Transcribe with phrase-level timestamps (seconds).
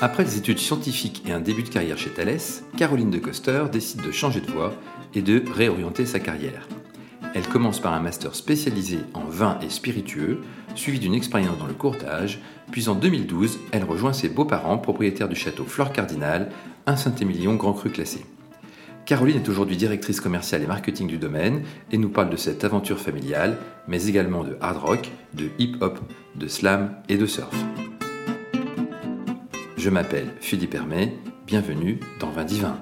[0.00, 2.38] Après des études scientifiques et un début de carrière chez Thales,
[2.76, 4.74] Caroline de Coster décide de changer de voie
[5.14, 6.68] et de réorienter sa carrière.
[7.34, 10.42] Elle commence par un master spécialisé en vin et spiritueux,
[10.74, 12.40] suivi d'une expérience dans le courtage,
[12.70, 16.50] puis en 2012, elle rejoint ses beaux-parents, propriétaires du château Flore Cardinal,
[16.86, 18.26] un Saint-Émilion Grand Cru classé.
[19.06, 22.98] Caroline est aujourd'hui directrice commerciale et marketing du domaine et nous parle de cette aventure
[22.98, 23.56] familiale,
[23.88, 26.00] mais également de hard rock, de hip-hop,
[26.34, 27.54] de slam et de surf.
[29.86, 31.16] Je m'appelle Philippe Hermé,
[31.46, 32.76] bienvenue dans Vin Divin.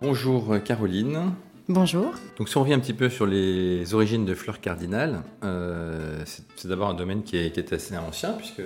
[0.00, 1.34] Bonjour Caroline.
[1.68, 2.14] Bonjour.
[2.38, 6.66] Donc si on revient un petit peu sur les origines de Fleur Cardinal, euh, c'est
[6.66, 8.62] d'abord un domaine qui est, assez ancien, puisque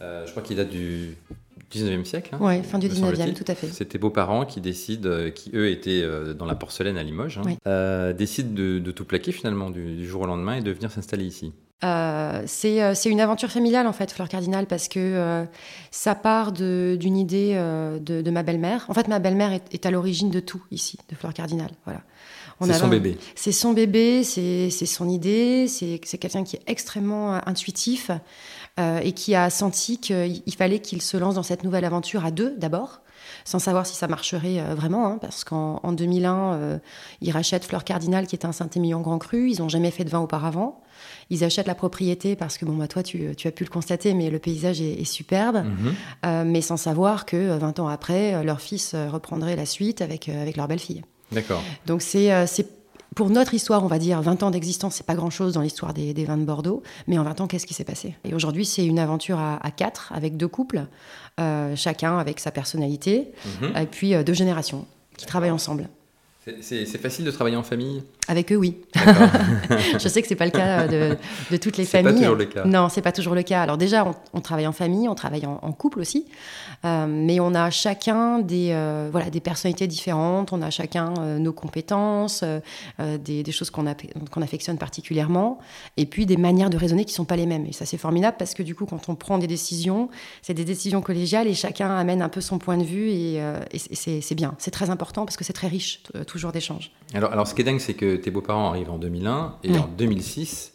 [0.00, 1.16] euh, je crois qu'il date du
[1.72, 2.36] 19e siècle.
[2.36, 3.66] Hein, oui, fin du 19e, tout à fait.
[3.66, 6.06] C'était beaux-parents qui décident, euh, qui eux étaient
[6.36, 10.54] dans la porcelaine à Limoges, hein, décident de, tout plaquer finalement du, jour au lendemain
[10.54, 11.52] et de venir s'installer ici.
[11.82, 15.46] C'est une aventure familiale en fait, Fleur Cardinal, parce que
[15.90, 18.84] ça part d'une idée de, ma belle-mère.
[18.88, 21.70] En fait, ma belle-mère est, est, à l'origine de tout ici, de Fleur Cardinal.
[21.84, 22.00] Voilà.
[22.66, 23.18] C'est son bébé.
[23.34, 28.10] C'est son bébé, c'est son idée, c'est quelqu'un qui est extrêmement euh, intuitif
[28.78, 32.30] euh, et qui a senti qu'il fallait qu'il se lance dans cette nouvelle aventure à
[32.30, 33.00] deux d'abord
[33.44, 36.80] sans savoir si ça marcherait euh, vraiment, hein, parce qu'en 2001,
[37.20, 39.50] ils rachètent Fleur Cardinal, qui est un Saint-Émilion Grand Cru.
[39.50, 40.80] Ils n'ont jamais fait de vin auparavant.
[41.30, 44.30] Ils achètent la propriété parce que, bon, bah, toi, tu, as pu le constater, mais
[44.30, 46.44] le paysage est, superbe, mhm.
[46.44, 50.68] mais sans savoir que 20 ans après, leur fils reprendrait la suite avec, avec leur
[50.68, 51.02] belle-fille.
[51.32, 51.62] D'accord.
[51.86, 52.66] Donc euh, c'est
[53.14, 56.12] pour notre histoire, on va dire 20 ans d'existence, c'est pas grand-chose dans l'histoire des,
[56.24, 58.14] vins de Bordeaux, mais en 20 ans, qu'est-ce qui s'est passé?
[58.24, 60.86] Et aujourd'hui, c'est une aventure à, quatre, avec deux couples,
[61.40, 63.76] euh, chacun avec sa personnalité, mhm.
[63.76, 65.88] et puis euh, deux générations qui travaillent ensemble.
[66.60, 68.02] C'est facile de travailler en famille?
[68.26, 68.76] Avec eux, oui.
[69.98, 71.16] je sais que c'est pas le cas de,
[71.56, 72.12] toutes les familles.
[72.12, 72.64] C'est pas toujours le cas.
[72.64, 73.62] Non, c'est pas toujours le cas.
[73.62, 76.26] Alors déjà, on, travaille en famille, on travaille en, couple aussi,
[76.84, 80.52] euh, mais on a chacun des euh, voilà des personnalités différentes.
[80.52, 82.44] On a chacun euh, nos compétences,
[82.98, 83.86] des, choses qu'on
[84.42, 85.58] affectionne particulièrement,
[85.96, 87.66] et puis des manières de raisonner qui sont pas les mêmes.
[87.66, 90.10] Et ça, c'est formidable parce que du coup, quand on prend des décisions,
[90.42, 93.40] c'est des décisions collégiales et chacun amène un peu son point de vue et,
[93.94, 94.54] c'est bien.
[94.58, 96.02] C'est très important parce que c'est très riche.
[96.26, 96.92] Tout, d'échange.
[97.14, 99.88] Alors, alors, ce qui est dingue, c'est que tes beaux-parents arrivent en 2001 et en
[99.96, 100.72] 2006,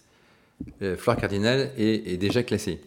[0.82, 2.82] euh, Flore Cardinal est, déjà classée.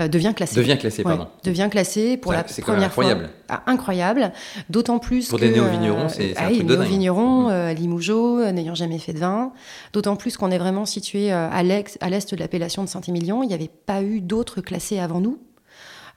[0.00, 0.56] Euh, devient classé.
[0.56, 1.28] Devient classé, pardon.
[1.44, 3.04] devient classé pour la première fois.
[3.04, 3.30] Incroyable.
[3.48, 4.32] Ah, incroyable.
[4.68, 7.50] D'autant plus pour que, des néo-vignerons, c'est ah, un truc de néo-vignerons, mmh.
[7.50, 9.52] euh, Limougeot, n'ayant jamais fait de vin.
[9.92, 13.42] D'autant plus qu'on est vraiment situé à l'est de l'appellation de Saint-Émilion.
[13.42, 15.38] Il n'y avait pas eu d'autres classés avant nous.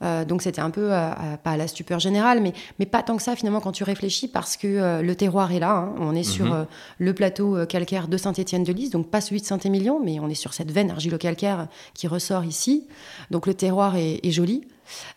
[0.01, 1.11] Euh, donc c'était un peu, euh,
[1.43, 4.27] pas à la stupeur générale, mais, mais pas tant que ça finalement quand tu réfléchis,
[4.27, 5.71] parce que euh, le terroir est là.
[5.71, 5.95] Hein.
[5.99, 6.65] On est sur mhm.
[6.97, 10.71] le plateau calcaire de Saint-Étienne-de-Lys, donc pas celui de Saint-Émilion, mais on est sur cette
[10.71, 12.87] veine argilo-calcaire qui ressort ici.
[13.31, 14.65] Donc le terroir est joli.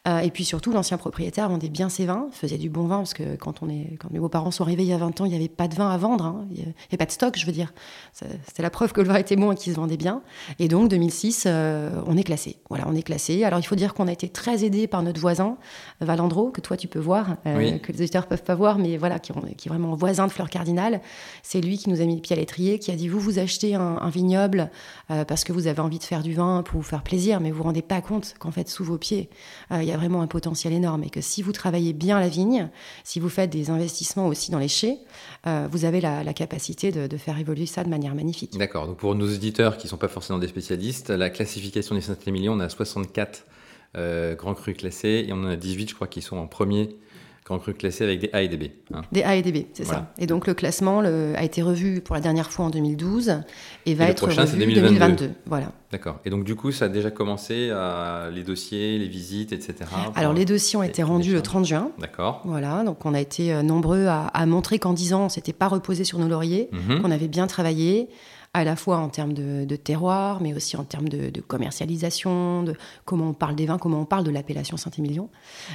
[0.08, 3.14] Euh, et puis surtout, l'ancien propriétaire vendait bien ses vins, faisait du bon vin, parce
[3.14, 5.30] que quand, on est, quand mes beaux-parents sont arrivés il y a 20 ans, il
[5.30, 6.46] n'y avait pas de vin à vendre, hein.
[6.50, 7.72] il n'y avait pas de stock, je veux dire.
[8.12, 10.22] C'était la preuve que le vin était bon et qu'il se vendait bien.
[10.58, 12.58] Et donc, 2006, euh, on est classé.
[12.68, 13.44] Voilà, on est classé.
[13.44, 15.56] Alors, il faut dire qu'on a été très aidé par notre voisin,
[16.00, 18.96] Valandro, que toi, tu peux voir, euh, que les auditeurs ne peuvent pas voir, mais
[18.96, 21.00] voilà, qui, est vraiment voisin de Fleur Cardinal.
[21.42, 23.38] C'est lui qui nous a mis le pied à l'étrier, qui a dit, vous, vous
[23.38, 24.70] achetez un, vignoble
[25.08, 27.58] parce que vous avez envie de faire du vin pour vous faire plaisir, mais vous
[27.58, 29.30] vous rendez pas compte qu'en fait, sous vos pieds,
[29.70, 32.68] il y a vraiment un potentiel énorme et que si vous travaillez bien la vigne,
[33.04, 34.98] si vous faites des investissements aussi dans les chais,
[35.46, 38.56] euh, vous avez la, capacité de, faire évoluer ça de manière magnifique.
[38.56, 38.86] D'accord.
[38.86, 42.54] Donc pour nos auditeurs qui ne sont pas forcément des spécialistes, la classification des Saint-Émilion,
[42.54, 43.46] on a 64
[43.96, 46.96] euh, grands crus classés et on en a 18, je crois, qui sont en premier
[47.44, 48.64] Grand cru classé avec des A et des B.
[48.94, 49.02] Hein.
[49.10, 50.12] Des A et des B, c'est ça.
[50.16, 53.40] Et donc le classement a été revu pour la dernière fois en 2012
[53.84, 54.88] et va être prochain, revu 2022.
[54.88, 55.30] 2022.
[55.46, 55.72] Voilà.
[55.90, 56.20] D'accord.
[56.24, 59.74] Et donc du coup, ça a déjà commencé à les dossiers, les visites, etc.
[60.14, 61.90] Alors les dossiers ont été rendus le 30 juin.
[61.98, 62.42] D'accord.
[62.44, 62.84] Voilà.
[62.84, 66.04] Donc on a été euh, nombreux à, montrer qu'en 10 ans, on s'était pas reposé
[66.04, 67.02] sur nos lauriers, mhm.
[67.02, 68.08] qu'on avait bien travaillé
[68.54, 72.74] à la fois en termes de, terroir, mais aussi en termes de, commercialisation, de
[73.04, 75.30] comment on parle des vins, comment on parle de l'appellation Saint-Émilion.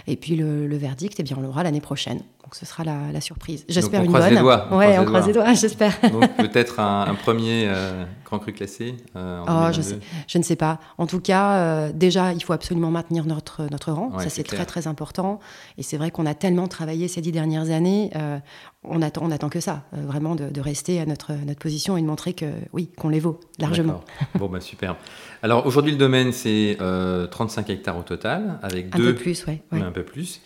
[0.06, 2.18] Et puis le, verdict, eh bien, on l'aura l'année prochaine.
[2.44, 3.66] Donc ce sera la, surprise.
[3.68, 4.30] J'espère une bonne.
[4.30, 6.00] Les doigts, on ouais, on croise les doigts, j'espère.
[6.12, 8.96] Donc peut-être un, premier euh, grand cru classé.
[9.16, 10.80] Euh, oh, je, sais, je ne sais pas.
[10.98, 14.20] En tout cas, euh, déjà, il faut absolument maintenir notre notre rang.
[14.20, 15.40] Ça c'est très très important.
[15.78, 18.12] Et c'est vrai qu'on a tellement travaillé ces dix dernières années.
[18.84, 22.08] on attend on attend que ça, vraiment de, rester à notre notre position et de
[22.08, 24.02] montrer que oui qu'on les vaut largement.
[24.36, 24.96] bon bah super.
[25.44, 26.78] Alors aujourd'hui le domaine c'est
[27.32, 29.10] 35 hectares au total avec un deux.
[29.10, 29.62] Un peu plus, ouais.
[29.72, 30.42] Un peu plus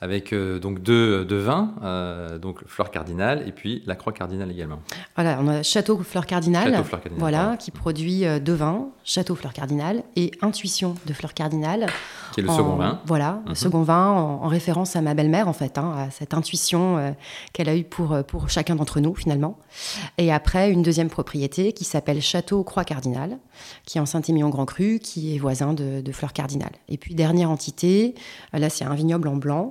[0.00, 4.80] avec donc deux, deux vins, euh, donc Fleur Cardinal et puis la Croix Cardinale également.
[5.14, 6.70] Voilà, on a Château Fleur Cardinal.
[6.70, 7.20] Château Fleur Cardinal.
[7.20, 7.25] voilà,
[7.58, 11.86] qui produit deux vins, Château Fleur Cardinal et Intuition de Fleur Cardinal.
[12.32, 13.00] Qui est le second vin.
[13.06, 13.54] Voilà, le mhm.
[13.54, 17.14] second vin en, référence à ma belle-mère, en fait, hein, à cette intuition
[17.52, 19.58] qu'elle a eue pour, pour chacun d'entre nous, finalement.
[20.18, 23.38] Et après, une deuxième propriété qui s'appelle Château Croix Cardinal,
[23.84, 26.70] qui est en Saint-Émilion-Grand Cru, qui est voisin de, de Fleur Cardinal.
[26.88, 28.14] Et puis, dernière entité,
[28.52, 29.70] là, c'est un vignoble en blanc.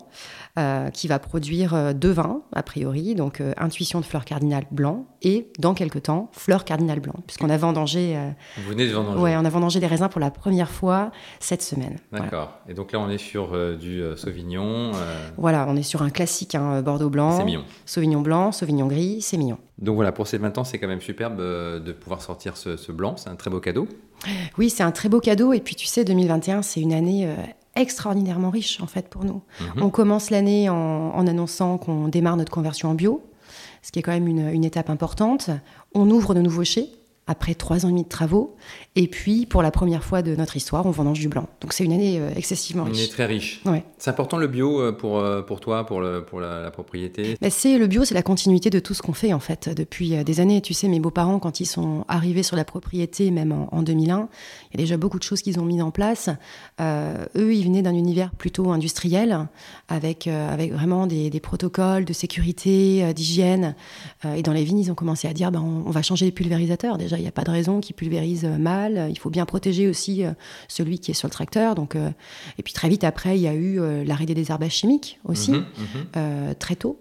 [0.57, 4.63] Euh, qui va produire euh, deux vins, a priori, donc euh, Intuition de fleur cardinal
[4.71, 8.17] blanc et, dans quelques temps, fleur cardinal blanc, puisqu'on a vendangé...
[8.55, 11.11] Vous venez de vendanger Ouais, on a vendangé des raisins pour la première fois
[11.41, 11.97] cette semaine.
[12.13, 12.53] D'accord.
[12.69, 14.93] Et donc là, on est sur du Sauvignon
[15.35, 17.37] Voilà, on est sur un classique, hein, Bordeaux blanc.
[17.37, 17.65] C'est mignon.
[17.85, 19.57] Sauvignon blanc, Sauvignon gris, c'est mignon.
[19.77, 22.93] Donc voilà, pour ces 20 ans, c'est quand même superbe de pouvoir sortir ce, ce
[22.93, 23.17] blanc.
[23.17, 23.89] C'est un très beau cadeau.
[24.57, 25.51] Oui, c'est un très beau cadeau.
[25.51, 27.27] Et puis, tu sais, 2021, c'est une année
[27.75, 29.41] extraordinairement riche en fait pour nous.
[29.59, 29.83] Mhm.
[29.83, 33.23] On commence l'année en, annonçant qu'on démarre notre conversion en bio,
[33.81, 35.49] ce qui est quand même une, une étape importante.
[35.93, 36.89] On ouvre de nouveaux chais
[37.27, 38.55] après trois ans et demi de travaux.
[38.95, 41.47] Et puis, pour la première fois de notre histoire, on vendange du blanc.
[41.59, 42.93] Donc, c'est une année euh, excessivement riche.
[42.93, 43.61] Une année très riche.
[43.65, 43.83] Ouais.
[43.97, 47.35] C'est important le bio euh, pour, euh, pour toi, pour, le, pour la, propriété?
[47.41, 50.23] Bah, c'est Le bio, c'est la continuité de tout ce qu'on fait, en fait, depuis
[50.23, 50.61] des années.
[50.61, 54.29] Tu sais, mes beaux-parents, quand ils sont arrivés sur la propriété, même en, 2001,
[54.71, 56.29] il y a déjà beaucoup de choses qu'ils ont mis en place.
[56.79, 59.47] eux, ils venaient d'un univers plutôt industriel,
[59.87, 63.75] avec, avec vraiment des, des protocoles de sécurité, d'hygiène.
[64.35, 66.97] et dans les vignes, ils ont commencé à dire, on, on va changer les pulvérisateurs.
[66.97, 69.07] Déjà, il n'y a pas de raison qu'ils pulvérisent mal.
[69.09, 70.31] Il faut bien protéger aussi euh,
[70.67, 71.75] celui qui est sur le tracteur.
[71.75, 72.09] Donc, euh,
[72.57, 75.51] et puis très vite après, il y a eu euh, l'arrêt des désherbages chimiques aussi,
[75.51, 75.65] mhm,
[76.15, 76.55] mhm.
[76.59, 76.99] très tôt.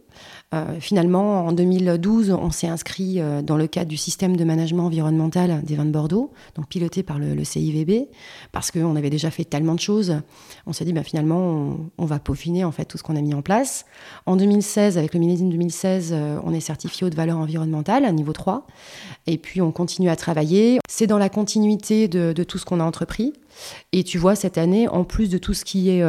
[0.54, 4.84] Euh, finalement, en 2012, on s'est inscrit euh, dans le cadre du système de management
[4.84, 8.08] environnemental des vins de Bordeaux, donc piloté par le, CIVB,
[8.52, 10.16] parce qu'on avait déjà fait tellement de choses.
[10.66, 13.34] On s'est dit, bah, finalement, on, va peaufiner en fait tout ce qu'on a mis
[13.34, 13.84] en place.
[14.26, 18.66] En 2016, avec le millésime 2016, euh, on est certifié haute valeur environnementale niveau 3.
[19.26, 20.78] Et puis, on continue à travailler.
[20.88, 23.32] C'est dans la continuité de tout ce qu'on a entrepris.
[23.92, 26.02] Et tu vois, cette année, en plus de tout ce qui est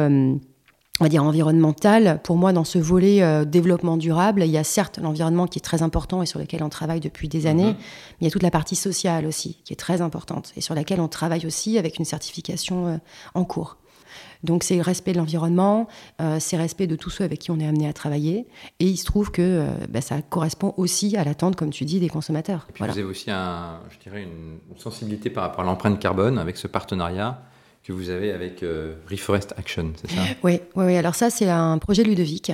[1.00, 2.20] on va dire environnemental.
[2.22, 5.62] Pour moi, dans ce volet euh, développement durable, il y a certes l'environnement qui est
[5.62, 7.76] très important et sur lequel on travaille depuis des années, mhm.
[7.76, 10.74] mais il y a toute la partie sociale aussi qui est très importante et sur
[10.74, 12.96] laquelle on travaille aussi avec une certification euh,
[13.34, 13.76] en cours.
[14.44, 15.88] Donc c'est le respect de l'environnement,
[16.20, 18.46] euh, c'est respect de tous ceux avec qui on est amené à travailler,
[18.78, 22.08] et il se trouve que bah, ça correspond aussi à l'attente, comme tu dis, des
[22.08, 22.66] consommateurs.
[22.68, 26.38] Et puis vous avez aussi, un, je dirais, une sensibilité par rapport à l'empreinte carbone
[26.38, 27.42] avec ce partenariat
[27.86, 30.20] que vous avez avec euh, Reforest Action, c'est ça?
[30.42, 32.50] Oui, oui, alors ça c'est un projet Ludovic.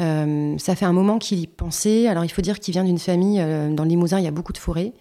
[0.00, 2.06] Euh, ça fait un moment qu'il y pensait.
[2.06, 4.32] Alors il faut dire qu'il vient d'une famille, euh, dans le Limousin il y a
[4.32, 4.92] beaucoup de forêts,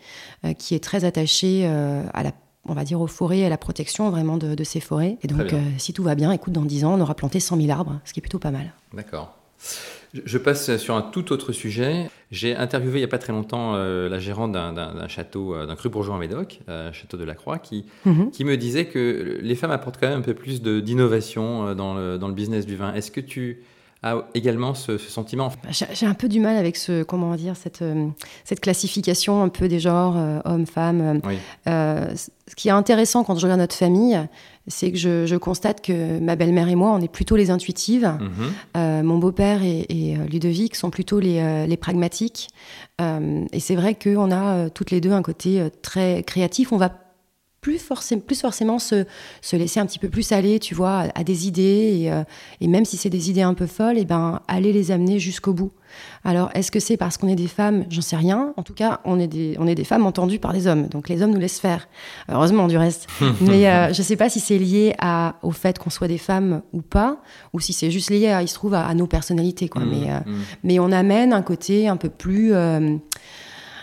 [0.58, 2.32] qui est très attachée à la
[2.70, 5.18] on va dire aux forêts et à la protection vraiment de, ces forêts.
[5.22, 7.70] Et donc, si tout va bien, écoute, dans 10 ans, on aura planté 100 000
[7.70, 8.74] arbres, ce qui est plutôt pas mal.
[8.94, 9.38] D'accord.
[10.26, 12.10] Je passe sur un tout autre sujet.
[12.32, 15.76] J'ai interviewé il n'y a pas très longtemps euh, la gérante d'un château, euh, d'un
[15.76, 18.32] cru bourgeois en Médoc, euh, château de la Croix, qui, mhm.
[18.32, 22.18] qui me disait que les femmes apportent quand même un peu plus d'innovation dans le,
[22.18, 22.94] dans le business du vin.
[22.94, 23.62] Est-ce que tu
[24.04, 27.82] a également ce, sentiment bah, J'ai un peu du mal avec ce, comment dire, cette,
[27.82, 28.08] euh,
[28.44, 31.22] cette classification un peu des genres euh, hommes-femmes.
[31.68, 34.20] Euh, ce qui est intéressant quand je regarde notre famille,
[34.68, 38.10] c'est que je, constate que ma belle-mère et moi, on est plutôt les intuitives.
[38.76, 39.04] Mhm.
[39.04, 42.50] mon beau-père et, Ludovic sont plutôt les, les pragmatiques.
[43.00, 46.72] et c'est vrai qu'on a toutes les deux un côté très créatif.
[46.72, 46.92] On va
[47.68, 49.04] plus, forcément, plus forcément se,
[49.42, 52.00] se, laisser un petit peu plus aller, tu vois, à, des idées.
[52.02, 52.24] Et, euh,
[52.62, 55.20] et, même si c'est des idées un peu folles, et eh ben, aller les amener
[55.20, 55.74] jusqu'au bout.
[56.24, 57.84] Alors, est-ce que c'est parce qu'on est des femmes?
[57.90, 58.54] J'en sais rien.
[58.56, 60.88] En tout cas, on est, des, on est des femmes entendues par des hommes.
[60.88, 61.90] Donc, les hommes nous laissent faire.
[62.30, 63.08] Heureusement, du reste.
[63.42, 66.18] Mais euh, je ne sais pas si c'est lié à, au fait qu'on soit des
[66.18, 67.18] femmes ou pas,
[67.52, 69.68] ou si c'est juste lié, à, il se trouve, à, nos personnalités.
[69.68, 69.82] Quoi.
[69.82, 70.42] Mmh, mais, euh, mmh.
[70.64, 72.54] mais on amène un côté un peu plus...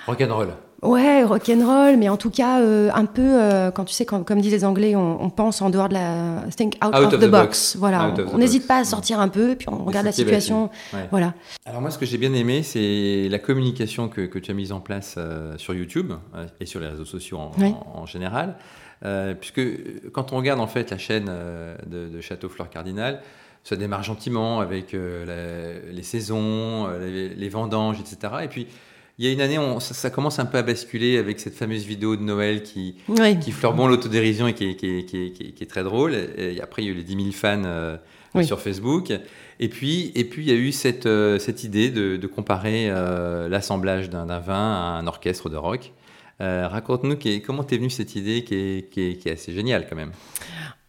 [0.07, 0.55] Rock'n'roll.
[0.85, 4.53] Ouais, rock'n'roll, mais en tout cas, euh, un peu, euh, quand tu sais, comme disent
[4.53, 6.45] les Anglais, on, pense en dehors de la.
[6.55, 7.76] Think out, of, the, box.
[7.79, 8.14] Voilà.
[8.33, 10.69] on n'hésite pas à sortir un peu, puis on regarde la situation.
[11.11, 11.33] Voilà.
[11.64, 14.73] Alors, moi, ce que j'ai bien aimé, c'est la communication que, que, tu as mise
[14.73, 16.12] en place euh, sur YouTube
[16.61, 18.57] et sur les réseaux sociaux en, général.
[19.41, 19.62] puisque
[20.12, 21.31] quand on regarde en fait la chaîne
[21.87, 23.23] de, de Château Fleur Cardinal,
[23.62, 28.35] ça démarre gentiment avec les saisons, les, les vendanges, etc.
[28.43, 28.67] Et puis
[29.18, 31.85] il y a une année, on, ça, commence un peu à basculer avec cette fameuse
[31.85, 32.97] vidéo de Noël qui,
[33.73, 36.14] bon l'autodérision et qui est, qui, qui, qui est, très drôle.
[36.37, 37.97] Et après, il y a eu les 10 000 fans euh,
[38.42, 39.12] sur Facebook.
[39.61, 42.88] Et puis, et puis, il y a eu cette, euh, cette idée de, de comparer
[42.90, 45.92] euh, l'assemblage d'un vin à un orchestre de rock.
[46.40, 47.16] Raconte-nous
[47.47, 48.54] comment t'es venue cette idée qui
[48.97, 50.11] est, assez géniale quand même.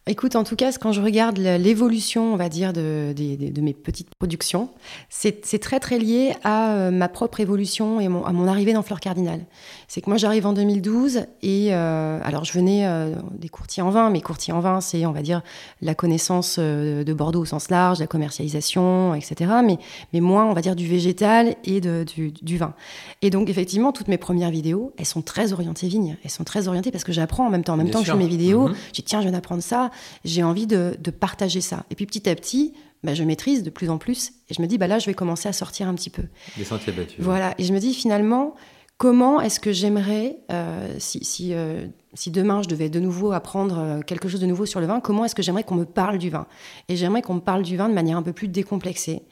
[0.08, 4.08] Écoute, en tout cas, quand je regarde l'évolution, on va dire, de, de, mes petites
[4.14, 4.70] productions,
[5.10, 9.00] c'est très très lié à euh, ma propre évolution et à mon arrivée dans Fleur
[9.00, 9.40] Cardinal.
[9.88, 13.90] C'est que moi j'arrive en 2012 et euh, alors je venais euh, des courtiers en
[13.90, 15.42] vin, mais courtiers en vin, c'est on va dire
[15.82, 19.54] la connaissance de Bordeaux au sens large, la commercialisation, etc.
[19.64, 19.78] Mais,
[20.12, 22.74] mais moins, on va dire, du végétal et de, du, vin.
[23.22, 26.16] Et donc effectivement, toutes mes premières vidéos, elles sont très orientées vigne.
[26.22, 27.72] Elles sont très orientées parce que j'apprends en même temps.
[27.72, 28.76] En même temps que je fais mes vidéos, mm-hmm.
[28.86, 29.90] je dis tiens, je viens d'apprendre ça
[30.24, 31.84] j'ai envie de, partager ça.
[31.90, 34.66] Et puis petit à petit, bah, je maîtrise de plus en plus et je me
[34.66, 36.24] dis, bah là, je vais commencer à sortir un petit peu.
[36.56, 37.16] Des sentiers battus.
[37.18, 38.54] Voilà, et je me dis finalement,
[38.98, 43.78] comment est-ce que j'aimerais, euh, si, si, euh, si, demain je devais de nouveau apprendre
[43.78, 46.18] euh, quelque chose de nouveau sur le vin, comment est-ce que j'aimerais qu'on me parle
[46.18, 46.46] du vin?
[46.88, 49.22] Et j'aimerais qu'on me parle du vin de manière un peu plus décomplexée.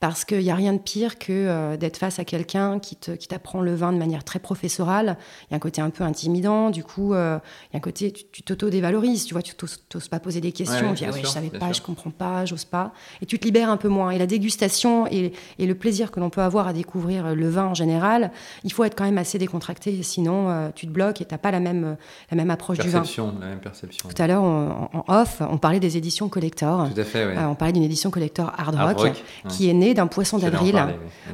[0.00, 3.60] Parce qu'il n'y a rien de pire que euh, d'être face à quelqu'un qui t'apprend
[3.60, 5.16] le vin de manière très professorale.
[5.42, 7.38] Il y a un côté un peu intimidant, du coup, euh,
[7.70, 9.54] il y a un côté, tu t'auto-dévalorises, tu vois, tu
[9.94, 12.44] n'oses pas poser des questions, tu dis, ah ouais, je savais pas, je comprends pas,
[12.44, 14.10] j'ose pas, et tu te libères un peu moins.
[14.10, 17.74] Et la dégustation et, le plaisir que l'on peut avoir à découvrir le vin en
[17.74, 18.32] général,
[18.64, 21.38] il faut être quand même assez décontracté, sinon euh, tu te bloques et tu n'as
[21.38, 21.96] pas la même,
[22.30, 23.02] la même approche du vin.
[23.40, 24.08] La même perception.
[24.08, 26.88] Tout à l'heure, en, off, on parlait des éditions collector.
[26.92, 30.38] Tout à fait, on parlait d'une édition collector hard rock, qui est née d'un poisson
[30.38, 30.76] d'avril,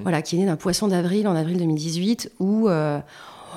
[0.02, 2.98] voilà, qui est né d'un poisson d'avril en avril 2018 où euh,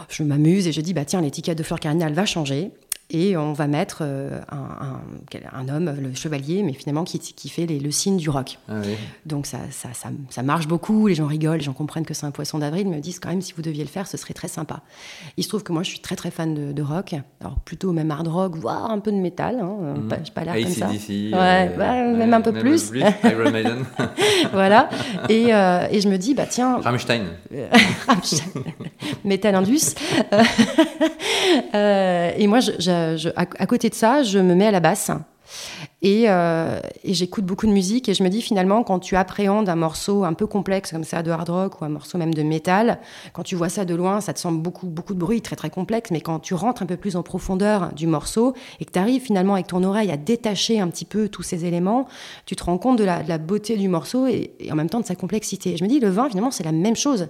[0.10, 2.72] je m'amuse et je dis bah tiens l'étiquette de Fleur Cardinal va changer
[3.10, 5.00] et on va mettre euh, un,
[5.54, 8.60] un, homme, le chevalier, mais finalement qui, qui fait les, le signe du rock.
[8.68, 8.82] Ah
[9.26, 9.90] Donc ça, ça,
[10.30, 13.00] ça, marche beaucoup, les gens rigolent, les gens comprennent que c'est un poisson d'avril, me
[13.00, 14.82] disent quand même si vous deviez le faire, ce serait très sympa.
[15.38, 18.12] Il se trouve que moi je suis très très fan de, rock, alors plutôt même
[18.12, 20.08] hard rock, voire un peu de métal, hein, mmh.
[20.10, 20.90] pas, pas l'air comme ça.
[20.90, 22.92] ouais, euh, même un peu plus.
[23.24, 23.86] Iron Maiden.
[24.52, 24.90] voilà,
[25.30, 26.80] et, euh, et, je me dis, bah tiens...
[26.82, 27.24] Rammstein.
[28.08, 28.64] Rammstein.
[29.24, 29.96] Metal Indus.
[31.74, 32.97] et moi, je
[33.36, 35.12] à, côté de ça, je me mets à la basse.
[36.06, 39.76] Euh, et, j'écoute beaucoup de musique et je me dis finalement quand tu appréhendes un
[39.76, 43.00] morceau un peu complexe comme ça de hard rock ou un morceau même de métal,
[43.34, 45.70] quand tu vois ça de loin, ça te semble beaucoup beaucoup de bruit, très très
[45.70, 49.00] complexe, mais quand tu rentres un peu plus en profondeur du morceau et que tu
[49.00, 52.08] arrives finalement avec ton oreille à détacher un petit peu tous ces éléments,
[52.46, 55.16] tu te rends compte de la, beauté du morceau et, en même temps de sa
[55.16, 55.78] complexité.
[55.78, 57.28] je me dis le vin finalement c'est la même chose.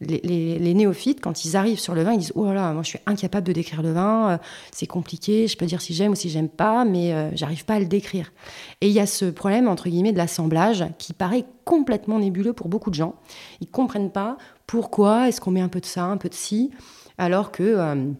[0.00, 2.88] Les, néophytes quand ils arrivent sur le vin, ils disent oh là là, moi je
[2.88, 4.38] suis incapable de décrire le vin, euh,
[4.72, 7.74] c'est compliqué, je peux dire si j'aime ou si j'aime pas, mais euh, j'arrive pas
[7.74, 8.32] à le décrire
[8.80, 12.68] et il y a ce problème, entre guillemets, de l'assemblage qui paraît complètement nébuleux pour
[12.68, 13.14] beaucoup de gens.
[13.60, 16.34] Ils ne comprennent pas pourquoi est-ce qu'on met un peu de ça, un peu de
[16.34, 16.70] ci,
[17.18, 17.62] alors que...
[17.62, 18.12] Euh,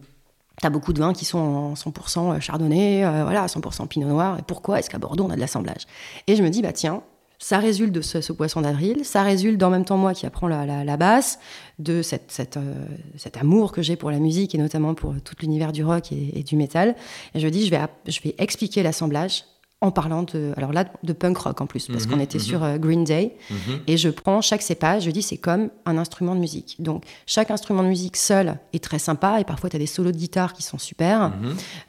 [0.59, 4.37] tu as beaucoup de vins qui sont en 100% chardonnay, euh, voilà, 100% pinot noir.
[4.37, 5.87] Et pourquoi est-ce qu'à Bordeaux, on a de l'assemblage?
[6.27, 7.01] Et je me dis, bah tiens,
[7.41, 10.97] ça résulte de ce, poisson d'avril, ça résulte en même temps moi qui apprends la,
[10.97, 11.39] basse,
[11.79, 12.85] de cette, euh,
[13.17, 16.43] cet amour que j'ai pour la musique et notamment pour tout l'univers du rock et,
[16.43, 16.95] du métal.
[17.33, 19.45] Et je dis, je vais, je vais expliquer l'assemblage
[19.83, 22.43] en parlant de, alors là, de punk rock en plus, parce mhm, qu'on était mhm.
[22.43, 23.35] sur euh, Green Day.
[23.49, 23.79] Mhm.
[23.87, 26.75] Et je prends chaque cépage, je dis c'est comme un instrument de musique.
[26.77, 30.11] Donc chaque instrument de musique seul est très sympa, et parfois tu as des solos
[30.11, 31.33] de guitare qui sont super.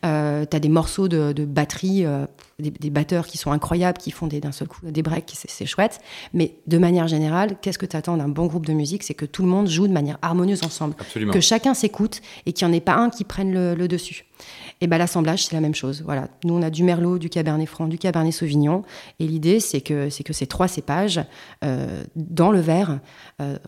[0.07, 2.25] Euh, tu as des morceaux de, batterie, euh,
[2.71, 6.00] des, batteurs qui sont incroyables, qui font d'un seul coup des breaks, c'est chouette.
[6.33, 9.02] Mais de manière générale, qu'est-ce que tu attends d'un bon groupe de musique?
[9.02, 10.95] C'est que tout le monde joue de manière harmonieuse ensemble.
[11.14, 14.25] Que chacun s'écoute et qu'il n'y en ait pas un qui prenne le dessus.
[14.81, 16.02] Et ben l'assemblage, c'est la même chose.
[16.04, 16.28] Voilà.
[16.45, 18.83] Nous, on a du Merlot, du Cabernet Franc, du Cabernet Sauvignon.
[19.21, 21.21] Et l'idée, c'est que, c'est que ces trois cépages,
[21.64, 22.99] euh, dans le verre,
[23.40, 23.59] euh,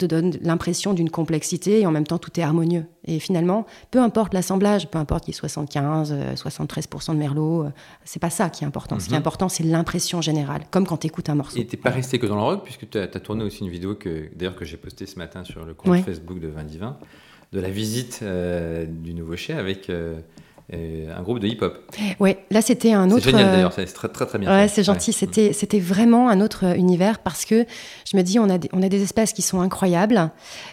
[0.00, 2.84] te donnent l'impression d'une complexité et en même temps, tout est harmonieux.
[3.04, 7.70] Et finalement, peu importe l'assemblage, peu importe qu'il y ait 75, 73% de Merlot, euh,
[8.04, 8.98] c'est pas ça qui est important.
[8.98, 9.20] Ce qui est mhm.
[9.20, 11.58] important, c'est l'impression générale, comme quand tu écoutes un morceau.
[11.58, 13.94] Et t'es pas resté que dans le rock, puisque tu as, tourné aussi une vidéo
[13.94, 16.96] que, d'ailleurs, que j'ai postée ce matin sur le compte Facebook de Vin Divin,
[17.52, 19.90] de la visite du nouveau chai avec
[20.72, 21.78] un groupe de hip-hop.
[22.20, 23.24] Ouais, là c'était un autre.
[23.24, 24.50] C'est génial d'ailleurs, c'est très, très, très bien.
[24.50, 25.12] Ouais, c'est gentil.
[25.12, 27.66] C'était, c'était vraiment un autre univers parce que
[28.10, 30.30] je me dis, on a, des, on a des espèces qui sont incroyables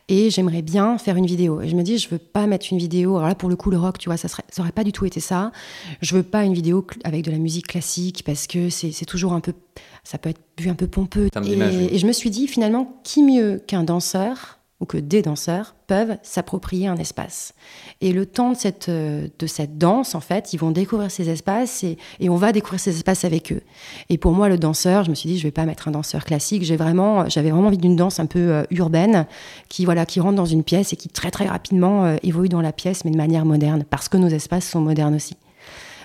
[0.07, 1.61] et j'aimerais bien faire une vidéo.
[1.61, 3.17] Et je me dis, je veux pas mettre une vidéo.
[3.17, 4.91] Alors là, pour le coup, le rock, tu vois, ça, serait, ça aurait pas du
[4.91, 5.51] tout été ça.
[6.01, 9.33] Je veux pas une vidéo avec de la musique classique parce que c'est, c'est toujours
[9.33, 9.53] un peu.
[10.03, 11.29] Ça peut être vu un peu pompeux.
[11.45, 15.75] Et, et je me suis dit, finalement, qui mieux qu'un danseur ou que des danseurs
[15.87, 17.53] peuvent s'approprier un espace.
[17.99, 21.29] Et le temps de cette, euh, de cette danse, en fait, ils vont découvrir ces
[21.29, 21.97] espaces et,
[22.29, 23.61] on va découvrir ces espaces avec eux.
[24.09, 26.25] Et pour moi, le danseur, je me suis dit, je vais pas mettre un danseur
[26.25, 26.63] classique.
[26.63, 29.25] J'ai vraiment, j'avais vraiment envie d'une danse un peu euh, urbaine
[29.69, 32.61] qui, voilà, qui rentre dans une pièce et qui très très rapidement euh, évolue dans
[32.61, 35.35] la pièce, mais de manière moderne, parce que nos espaces sont modernes aussi.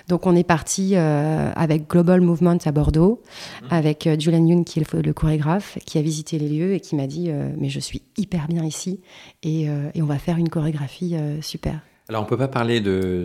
[0.07, 3.21] Donc on est parti euh, avec Global Movement à Bordeaux,
[3.61, 3.65] mmh.
[3.69, 6.95] avec euh, Julian Yoon qui est le, chorégraphe, qui a visité les lieux et qui
[6.95, 8.99] m'a dit euh, mais je suis hyper bien ici
[9.43, 11.79] et, on va faire une chorégraphie super.
[12.09, 12.81] Alors, on ne peut pas parler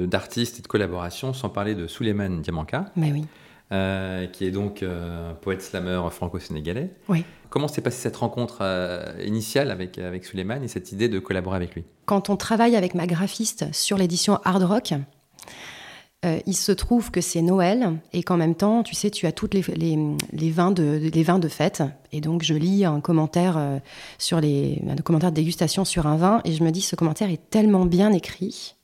[0.06, 2.85] d'artistes et de collaboration sans parler de Souleymane Diamanka.
[2.94, 3.25] Mais oui.
[3.70, 6.90] Euh, qui est donc euh, poète slammer franco-sénégalais.
[7.11, 7.23] Oui.
[7.50, 11.56] Comment s'est passée cette rencontre euh, initiale avec, avec Suleiman et cette idée de collaborer
[11.56, 11.85] avec lui?
[12.06, 14.94] Quand on travaille avec ma graphiste sur l'édition Hard Rock,
[16.25, 19.54] il se trouve que c'est Noël et qu'en même temps, tu sais, tu as toutes
[19.54, 19.62] les,
[20.32, 21.82] les, vins, de, les vins de fête.
[22.10, 23.80] Et donc, je lis un commentaire,
[24.18, 27.30] sur les, un commentaire de dégustation sur un vin et je me dis, ce commentaire
[27.30, 28.75] est tellement bien écrit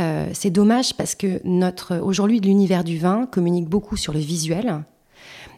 [0.00, 4.84] euh, c'est dommage parce que notre aujourd'hui l'univers du vin communique beaucoup sur le visuel,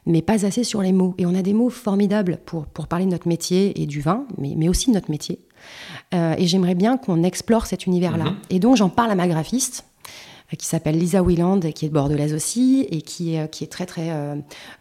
[0.06, 1.14] mais pas assez sur les mots.
[1.18, 4.26] Et on a des mots formidables pour, pour parler de notre métier et du vin,
[4.36, 5.40] mais, mais aussi de notre métier.
[6.14, 8.24] Euh, et j'aimerais bien qu'on explore cet univers-là.
[8.24, 8.36] Mhm.
[8.50, 9.93] Et donc j'en parle à ma graphiste euh,
[10.56, 13.86] qui s'appelle Lisa Wieland, qui est de Bordelaise aussi, et qui est, qui est très
[13.86, 14.10] très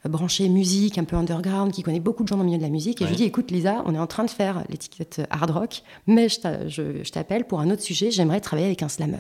[0.06, 2.70] branchée musique, un peu underground, qui connaît beaucoup de gens dans le milieu de la
[2.70, 3.02] musique.
[3.02, 5.84] Et je lui dis, écoute Lisa, on est en train de faire l'étiquette hard rock,
[6.08, 9.20] mais je t'appelle pour un autre sujet, j'aimerais travailler avec un slammer.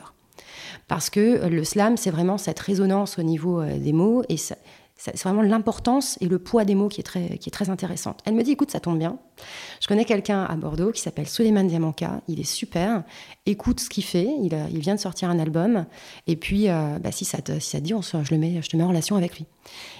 [0.87, 4.37] Parce que le slam, c'est vraiment cette résonance au niveau euh, des mots et
[4.95, 8.21] c'est vraiment l'importance et le poids des mots qui est, très, qui est très intéressante.
[8.25, 9.17] Elle me dit, écoute, ça tombe bien.
[9.81, 12.21] Je connais quelqu'un à Bordeaux qui s'appelle Suleiman Diamanka.
[12.27, 13.03] Il est super.
[13.45, 14.29] Écoute ce qu'il fait.
[14.41, 15.85] Il, il, vient de sortir un album.
[16.27, 18.69] Et puis, euh, bah, si, ça te, si ça dit, on je, le mets, je
[18.69, 19.45] te mets en relation avec lui.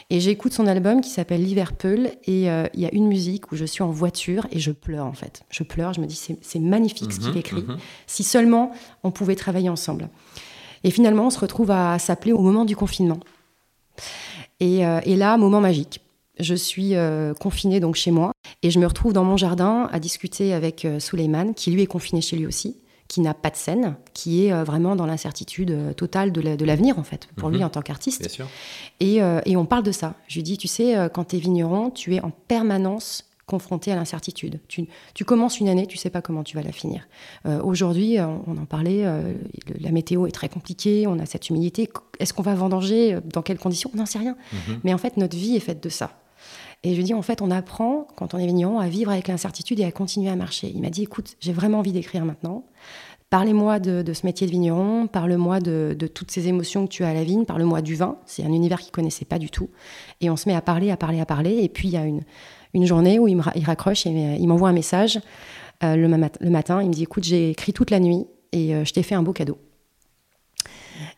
[0.09, 2.12] Et j'écoute son album qui s'appelle Liverpool.
[2.25, 5.05] Et euh, il y a une musique où je suis en voiture et je pleure,
[5.05, 5.43] en fait.
[5.50, 5.93] Je pleure.
[5.93, 7.63] Je me dis, c'est magnifique ce qu'il mhm, écrit.
[7.63, 7.77] Mhm.
[8.07, 8.71] Si seulement
[9.03, 10.09] on pouvait travailler ensemble.
[10.85, 13.19] Et finalement, on se retrouve à s'appeler au moment du confinement.
[14.60, 16.01] Et, euh, là, moment magique.
[16.39, 18.31] Je suis euh, confinée donc chez moi
[18.63, 21.00] et je me retrouve dans mon jardin à discuter avec euh,
[21.55, 24.63] qui lui est confiné chez lui aussi, qui n'a pas de scène, qui est euh,
[24.63, 27.65] vraiment dans l'incertitude totale de l'avenir en fait, pour lui mhm.
[27.65, 28.41] en tant qu'artiste.
[29.00, 30.15] Et, et, on parle de ça.
[30.27, 33.95] Je lui dis, tu sais, quand tu es vigneron, tu es en permanence confronté à
[33.95, 34.59] l'incertitude.
[34.67, 37.07] Tu, commences une année, tu sais pas comment tu vas la finir.
[37.45, 39.33] Euh, aujourd'hui, euh, on, en parlait, euh,
[39.79, 41.89] la météo est très compliquée, on a cette humidité.
[42.19, 43.91] Est-ce qu'on va vendanger Dans quelles conditions?
[43.93, 44.38] On n'en sait rien.
[44.53, 44.79] Mhm.
[44.83, 46.12] Mais en fait, notre vie est faite de ça.
[46.83, 49.79] Et je dis, en fait, on apprend, quand on est vigneron, à vivre avec l'incertitude
[49.79, 50.71] et à continuer à marcher.
[50.73, 52.65] Il m'a dit, écoute, j'ai vraiment envie d'écrire maintenant.
[53.29, 57.09] Parlez-moi de, ce métier de vigneron, parle-moi de, de, toutes ces émotions que tu as
[57.09, 58.17] à la vigne, parle-moi du vin.
[58.25, 59.69] C'est un univers qu'il connaissait pas du tout.
[60.21, 61.63] Et on se met à parler, à parler, à parler.
[61.63, 62.21] Et puis, il y a une,
[62.73, 65.19] une journée où il, me, il raccroche et euh, il m'envoie un message
[65.83, 66.81] euh, le, le, matin.
[66.81, 69.23] Il me dit Écoute, j'ai écrit toute la nuit et euh, je t'ai fait un
[69.23, 69.57] beau cadeau.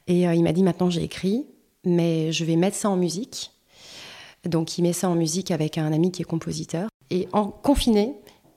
[0.08, 1.46] Et il m'a dit Maintenant, j'ai écrit,
[1.84, 3.52] mais je vais mettre ça en musique.
[4.46, 6.88] Donc, il met ça en musique avec un ami qui est compositeur.
[7.10, 8.14] Et en confiné,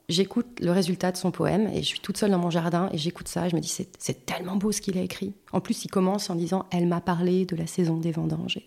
[0.07, 2.97] j'écoute le résultat de son poème et je suis toute seule dans mon jardin et
[2.97, 5.33] j'écoute ça et je me dis c'est tellement beau ce qu'il a écrit.
[5.51, 8.59] En plus, il commence en disant Elle m'a parlé de la saison des vendanges.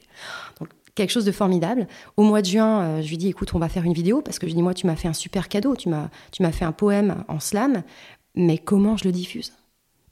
[0.95, 1.87] Quelque chose de formidable.
[2.17, 4.39] Au mois de juin, euh, je lui dis écoute, on va faire une vidéo parce
[4.39, 6.65] que je dis moi tu m'as fait un super cadeau, tu m'as tu m'as fait
[6.65, 7.83] un poème en slam,
[8.35, 9.53] mais comment je le diffuse?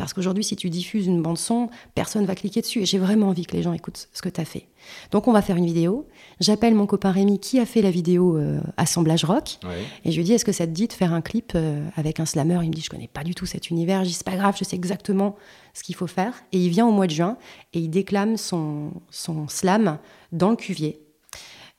[0.01, 2.81] Parce qu'aujourd'hui, si tu diffuses une bande-son, personne va cliquer dessus.
[2.81, 4.67] Et j'ai vraiment envie que les gens écoutent ce que tu as fait.
[5.11, 6.09] Donc, on va faire une vidéo.
[6.41, 9.59] J'appelle mon copain Rémi qui a fait la vidéo euh, Assemblage Rock.
[10.07, 12.19] Et je lui dis Est-ce que ça te dit de faire un clip euh, avec
[12.19, 12.61] un slammer?
[12.63, 14.03] Il me dit Je connais pas du tout cet univers.
[14.05, 15.37] Je dis C'est pas grave, je sais exactement
[15.75, 16.33] ce qu'il faut faire.
[16.53, 17.37] Et il vient au mois de juin
[17.75, 19.99] et il déclame son, son slam
[20.33, 21.01] dans le cuvier.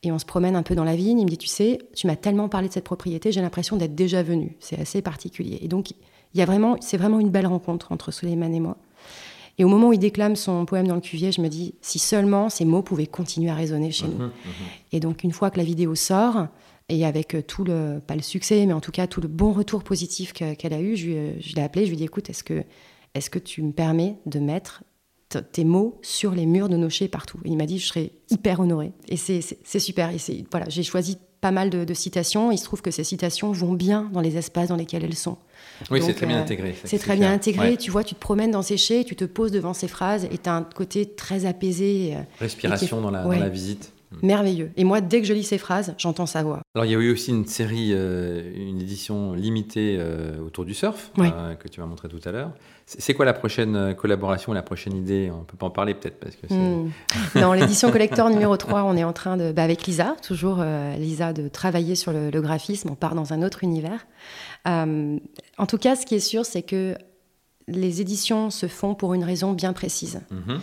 [0.03, 1.19] Et on se promène un peu dans la vigne.
[1.19, 3.95] Il me dit Tu sais, tu m'as tellement parlé de cette propriété, j'ai l'impression d'être
[3.95, 4.57] déjà venu.
[4.59, 5.59] C'est assez particulier.
[5.61, 8.77] Et donc, il y a vraiment, c'est vraiment une belle rencontre entre Suleiman et moi.
[9.57, 11.99] Et au moment où il déclame son poème dans le cuvier, je me dis, si
[11.99, 14.17] seulement ces mots pouvaient continuer à résonner chez nous.
[14.17, 14.31] Mhm, mhm.
[14.93, 16.47] Et donc, une fois que la vidéo sort,
[16.89, 19.53] et avec euh, tout le, pas le succès, mais en tout cas tout le bon
[19.53, 22.43] retour positif qu'elle a eu, je, je l'ai appelé, je lui ai dit, écoute, est-ce
[22.43, 22.63] que,
[23.13, 24.83] est que tu me permets de mettre
[25.37, 28.11] tes mots sur les murs de nos chais partout Et il m'a dit, je serais
[28.29, 28.91] hyper honorée.
[29.07, 30.09] Et c'est super.
[30.09, 32.51] Et voilà, j'ai choisi pas mal de, citations.
[32.51, 35.37] Il se trouve que ces citations vont bien dans les espaces dans lesquels elles sont.
[35.89, 36.75] Oui, c'est très bien euh, intégré.
[36.85, 37.75] C'est très bien intégré.
[37.77, 40.37] Tu vois, tu te promènes dans ces chais, tu te poses devant ces phrases et
[40.37, 42.13] tu as un côté très apaisé.
[42.15, 43.91] Euh, Respiration dans, la, dans la visite.
[44.11, 44.27] Mm.
[44.27, 44.71] Merveilleux.
[44.77, 46.61] Et moi, dès que je lis ces phrases, j'entends sa voix.
[46.75, 50.01] Alors, il y a eu aussi une série, euh, une édition limitée
[50.45, 52.51] autour du surf, que tu vas montrer tout à l'heure.
[52.85, 55.31] C'est quoi la prochaine collaboration, la prochaine idée?
[55.33, 56.91] On peut pas en parler peut-être parce que mm.
[57.35, 60.63] Dans l'édition collector numéro 3, on est en train de, bah, avec Lisa, toujours
[60.97, 62.89] Lisa, de travailler sur le, le, graphisme.
[62.91, 64.05] On part dans un autre univers.
[64.67, 65.17] Euh,
[65.57, 66.95] en tout cas, ce qui est sûr, c'est que
[67.67, 70.21] les éditions se font pour une raison bien précise.
[70.29, 70.61] Mhm.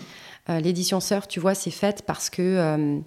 [0.50, 2.98] Euh, l'édition Surf, tu vois, c'est faite parce que euh,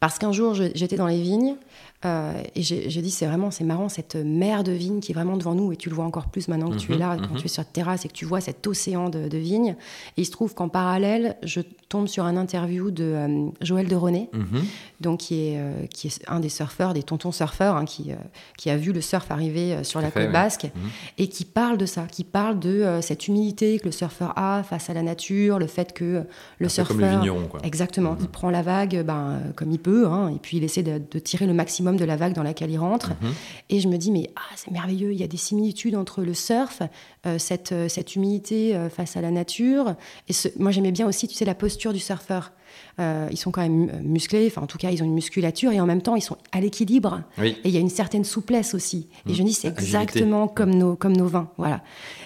[0.00, 1.56] parce qu'un jour, j'étais dans les vignes,
[2.04, 5.36] Euh, et j'ai dit, c'est vraiment, c'est marrant, cette mer de vignes qui est vraiment
[5.36, 7.34] devant nous, et tu le vois encore plus maintenant que tu es Mhm, là, quand
[7.34, 7.40] mhm.
[7.40, 9.74] tu es sur la terrasse et que tu vois cet océan de, de vignes.
[10.16, 13.96] Et il se trouve qu'en parallèle, je tombe sur un interview de euh, Joël de
[13.96, 14.62] René, Mhm.
[15.00, 18.12] donc qui est, euh, qui est un des surfeurs, des tontons surfeurs, hein, qui,
[18.56, 20.70] qui a vu le surf arriver sur la fait, côte basque,
[21.16, 24.88] et qui parle de ça, qui parle de cette humilité que le surfeur a face
[24.88, 26.22] à la nature, le fait que
[26.58, 26.96] le Un surfeur...
[26.96, 27.58] comme le vigneron, quoi.
[27.64, 28.16] Exactement.
[28.20, 31.18] Il prend la vague ben, comme il peut, hein, et puis il essaie de, de
[31.18, 33.10] tirer le maximum de la vague dans laquelle il rentre.
[33.20, 33.32] Mhm.
[33.70, 36.34] Et je me dis, mais ah, c'est merveilleux, il y a des similitudes entre le
[36.34, 36.82] surf,
[37.26, 39.94] euh, cette, euh, cette humilité euh, face à la nature.
[40.28, 42.52] Et ce- moi, j'aimais bien aussi, tu sais, la posture du surfeur.
[43.00, 45.80] Euh, ils sont quand même musclés, enfin, en tout cas, ils ont une musculature, et
[45.80, 47.22] en même temps, ils sont à l'équilibre.
[47.38, 47.56] Oui.
[47.64, 49.08] Et il y a une certaine souplesse aussi.
[49.28, 49.84] Et je me dis, c'est Agilité.
[49.84, 51.50] exactement comme nos, comme nos vins.
[51.56, 51.82] Voilà.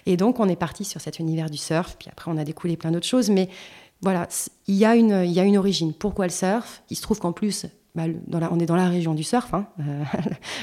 [0.06, 1.96] Et donc, on est parti sur cet univers du surf.
[1.98, 3.30] Puis après, on a découlé plein d'autres choses.
[3.30, 3.48] Mais
[4.00, 4.28] voilà,
[4.66, 5.92] il y, a une, il y a une origine.
[5.92, 6.82] Pourquoi le surf?
[6.90, 8.04] Il se trouve qu'en plus, bah,
[8.50, 9.66] on est dans la région du surf, hein,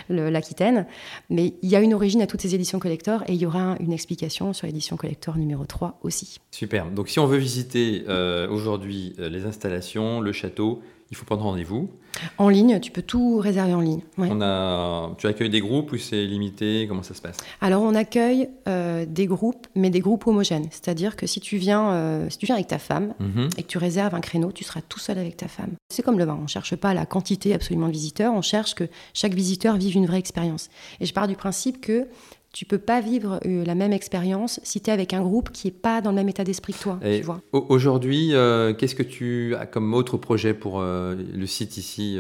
[0.10, 0.88] euh, l'Aquitaine.
[1.30, 3.24] Mais il y a une origine à toutes ces éditions collector.
[3.28, 6.40] Et il y aura une explication sur l'édition collector numéro 3 aussi.
[6.52, 6.90] Super.
[6.90, 11.44] Donc, si on veut visiter euh, aujourd'hui euh, les installations, le château, il faut prendre
[11.44, 11.90] rendez-vous.
[12.38, 14.02] En ligne, tu peux tout réserver en ligne.
[14.18, 14.28] Ouais.
[14.32, 16.86] On a, tu accueilles des groupes ou c'est limité?
[16.88, 17.38] Comment ça se passe?
[17.62, 20.68] Alors on accueille euh, des groupes, mais des groupes homogènes.
[20.72, 23.50] C'est-à-dire que si tu viens, euh, si tu viens avec ta femme Mhm.
[23.58, 25.72] et que tu réserves un créneau, tu seras tout seul avec ta femme.
[25.90, 28.76] C'est comme le vin, on ne cherche pas la quantité absolument de visiteurs, on cherche
[28.76, 30.70] que chaque visiteur vive une vraie expérience.
[31.00, 32.08] Et je pars du principe que
[32.52, 35.68] tu peux pas vivre euh, la même expérience si tu es avec un groupe qui
[35.68, 37.42] est pas dans le même état d'esprit que toi, Et tu vois.
[37.52, 42.18] Aujourd'hui, euh, qu'est-ce que tu as comme autre projet pour euh, le site ici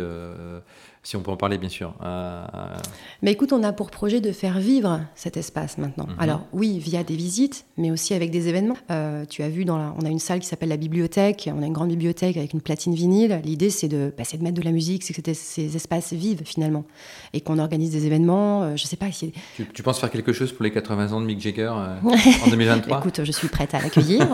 [1.10, 1.95] Si on peut en parler, bien sûr.
[2.04, 2.45] Euh,
[3.24, 6.06] Mais écoute, on a pour projet de faire vivre cet espace maintenant.
[6.06, 6.15] Mhm.
[6.19, 8.78] Alors oui, via des visites, mais aussi avec des événements.
[8.91, 11.50] Euh, tu as vu, dans la- on a une salle qui s'appelle la bibliothèque.
[11.52, 13.41] On a une grande bibliothèque avec une platine vinyle.
[13.43, 16.43] L'idée, c'est de, bah, de mettre de la musique, c'est que ces- ces espaces vivent
[16.45, 16.86] finalement,
[17.34, 18.62] et qu'on organise des événements.
[18.62, 19.34] euh, je sais pas si.
[19.56, 21.98] tu, tu penses faire quelque chose pour les 80 ans de Mick Jagger euh,
[22.45, 24.28] en 2023 Écoute, je suis prête à l'accueillir.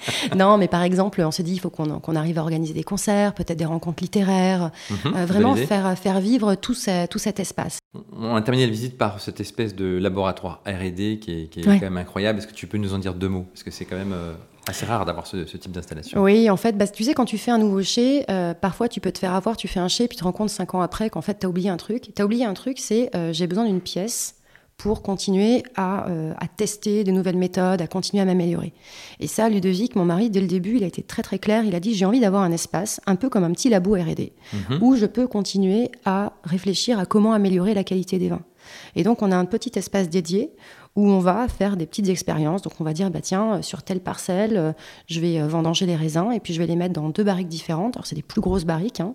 [0.36, 3.34] non, mais par exemple, on se dit, il faut qu'on arrive à organiser des concerts,
[3.34, 7.78] peut-être des rencontres littéraires, Mhm, euh, vraiment faire, faire vivre tout, ce- tout cet espace.
[8.16, 11.66] On a terminé la visite par cette espèce de laboratoire R&D qui est, qui est
[11.66, 11.74] Ouais.
[11.78, 12.38] quand même incroyable.
[12.38, 13.46] Est-ce que tu peux nous en dire deux mots?
[13.52, 14.32] Parce que c'est quand même euh,
[14.68, 16.20] assez rare d'avoir ce, ce type d'installation.
[16.22, 19.00] Oui, en fait, bah, tu sais, quand tu fais un nouveau chai, euh, parfois tu
[19.00, 20.80] peux te faire avoir, tu fais un chai, puis tu te rends compte cinq ans
[20.82, 22.10] après qu'en fait, tu as oublié un truc.
[22.14, 24.34] Tu as oublié un truc, c'est euh, j'ai besoin d'une pièce
[24.82, 28.72] pour continuer à, euh, à tester de nouvelles méthodes, à continuer à m'améliorer.
[29.20, 31.64] Et ça, Ludovic, mon mari, dès le début, il a été très très clair.
[31.64, 34.32] Il a dit j'ai envie d'avoir un espace, un peu comme un petit labo R&D,
[34.52, 34.78] Mhm.
[34.82, 38.40] où je peux continuer à réfléchir à comment améliorer la qualité des vins.
[38.96, 40.50] Et donc, on a un petit espace dédié
[40.96, 42.62] où on va faire des petites expériences.
[42.62, 44.72] Donc, on va dire, bah, tiens, euh, sur telle parcelle, euh,
[45.06, 47.96] je vais vendanger les raisins et puis je vais les mettre dans deux barriques différentes.
[47.96, 49.00] Alors, c'est des plus grosses barriques.
[49.00, 49.14] hein.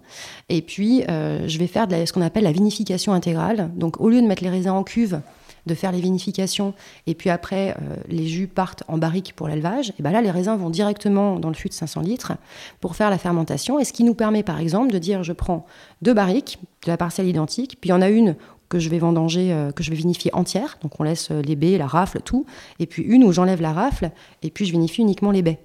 [0.50, 3.72] Et puis, euh, je vais faire de la- ce qu'on appelle la vinification intégrale.
[3.76, 5.20] Donc, au lieu de mettre les raisins en cuve,
[5.66, 6.74] de faire les vinifications
[7.08, 10.32] et puis après euh, les jus partent en barrique pour l'élevage, et ben là les
[10.32, 12.34] raisins vont directement dans le fût de 500 litres
[12.82, 15.66] pour faire la fermentation et ce qui nous permet par exemple de dire je prends
[16.02, 18.36] deux barriques de la parcelle identique, puis il y en a une
[18.70, 21.56] que je vais vendanger, euh, que je vais vinifier entière, donc on laisse euh, les
[21.56, 22.46] baies, la rafle, tout,
[22.80, 25.60] et puis une où j'enlève la rafle et puis je vinifie uniquement les baies.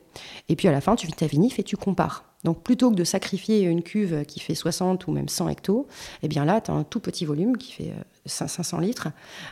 [0.49, 2.30] Et puis à la fin tu ta vinif et tu compares.
[2.45, 5.87] Donc plutôt que de sacrifier une cuve qui fait 60 ou même 100 hectos,
[6.23, 9.09] eh bien là, tu as un tout petit volume qui fait euh, 500 litres.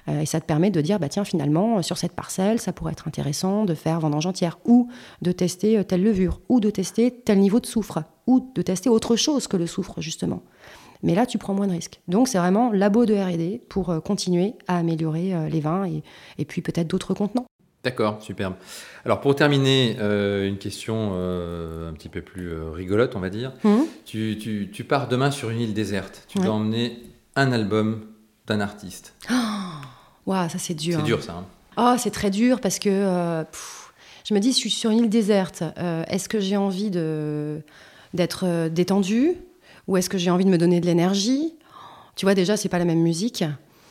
[0.09, 2.73] Euh, et ça te permet de dire, bah tiens, finalement, euh, sur cette parcelle, ça
[2.73, 4.89] pourrait être intéressant de faire vendange entière, ou
[5.23, 8.89] de tester euh, telle levure, ou de tester tel niveau de soufre, ou de tester
[8.89, 10.43] autre chose que le soufre, justement.
[11.03, 12.01] Mais là, tu prends moins de risques.
[12.09, 15.85] Donc, c'est vraiment labo de R&D pour euh, continuer à améliorer euh, les vins
[16.39, 17.47] et puis peut-être d'autres contenants.
[17.85, 18.55] D'accord, superbe.
[19.05, 23.31] Alors pour terminer, euh, une question euh, un petit peu plus euh, rigolote, on va
[23.31, 23.53] dire.
[23.65, 23.87] Mhm.
[24.05, 26.25] Tu, tu- tu pars demain sur une île déserte.
[26.29, 26.45] Tu Ouais.
[26.45, 27.03] dois emmener
[27.37, 28.05] un album
[28.47, 29.15] d'un artiste.
[30.27, 30.97] Waouh, ça c'est dur.
[30.97, 31.05] C'est hein.
[31.05, 31.33] dur ça.
[31.35, 31.45] hein.
[31.77, 33.93] Oh, c'est très dur parce que pff,
[34.29, 35.63] je me dis, je suis sur une île déserte.
[36.09, 37.61] est-ce que j'ai envie de
[38.15, 39.35] d'être détendue?
[39.87, 41.55] Ou est-ce que j'ai envie de me donner de l'énergie?
[42.17, 43.45] Tu vois, déjà, c'est pas la même musique.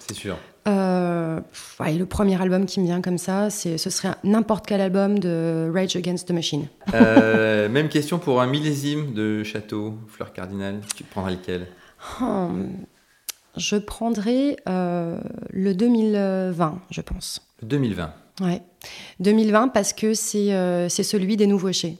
[0.07, 0.37] C'est sûr.
[0.67, 1.39] Euh,
[1.79, 5.19] ouais, le premier album qui me vient comme ça, c'est ce serait n'importe quel album
[5.19, 6.67] de Rage Against the Machine.
[6.93, 10.81] Euh, même question pour un millésime de château, fleur cardinal.
[10.95, 11.67] Tu prendras lequel?
[12.21, 12.69] Hum,
[13.55, 17.41] je prendrais euh, le 2020, je pense.
[17.61, 18.13] Le 2020.
[18.41, 18.61] Ouais.
[19.19, 21.97] 2020 parce que c'est euh, c'est celui des nouveaux chais.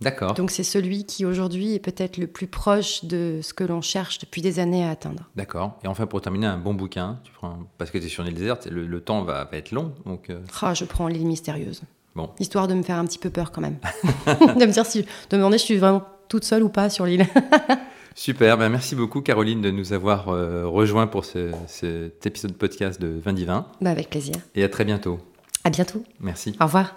[0.00, 0.34] D'accord.
[0.34, 4.18] Donc c'est celui qui aujourd'hui est peut-être le plus proche de ce que l'on cherche
[4.20, 5.28] depuis des années à atteindre.
[5.34, 5.76] D'accord.
[5.84, 7.18] Et enfin, pour terminer, un bon bouquin.
[7.24, 9.44] Tu prends un- Parce que tu es sur une île déserte, le, le temps va,
[9.44, 9.92] va être long.
[10.06, 11.82] Donc, euh, Ah, je prends l'île mystérieuse.
[12.14, 12.30] Bon.
[12.38, 13.78] Histoire de me faire un petit peu peur quand même.
[14.26, 16.90] de me dire si, de me demander si je suis vraiment toute seule ou pas
[16.90, 17.26] sur l'île.
[18.14, 23.08] Super, ben merci beaucoup Caroline de nous avoir euh, rejoints pour cet épisode podcast de
[23.24, 23.66] Vin Divin.
[23.80, 24.34] Bah avec plaisir.
[24.56, 25.18] Et à très bientôt.
[25.64, 26.02] À bientôt.
[26.20, 26.56] Merci.
[26.60, 26.96] Au revoir.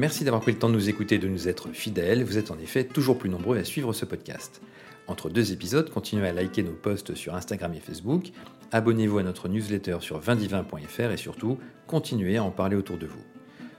[0.00, 2.24] Merci d'avoir pris le temps de nous écouter et de nous être fidèles.
[2.24, 4.62] Vous êtes en effet toujours plus nombreux à suivre ce podcast.
[5.08, 8.30] Entre deux épisodes, continuez à liker nos posts sur Instagram et Facebook,
[8.72, 13.20] abonnez-vous à notre newsletter sur vindivin.fr et surtout, continuez à en parler autour de vous.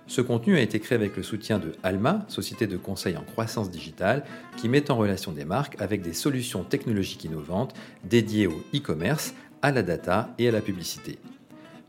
[0.05, 3.71] Ce contenu a été créé avec le soutien de Alma, société de conseil en croissance
[3.71, 4.23] digitale,
[4.57, 9.71] qui met en relation des marques avec des solutions technologiques innovantes dédiées au e-commerce, à
[9.71, 11.17] la data et à la publicité.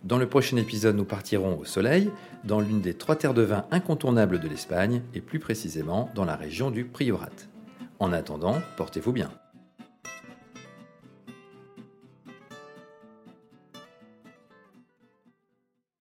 [0.05, 2.11] Dans le prochain épisode, nous partirons au soleil,
[2.45, 6.35] dans l'une des trois terres de vin incontournables de l'Espagne, et plus précisément dans la
[6.35, 7.29] région du Priorat.
[8.01, 9.31] En attendant, portez-vous bien.